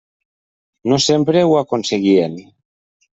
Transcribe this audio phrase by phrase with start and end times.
[0.93, 2.39] No sempre ho aconseguien.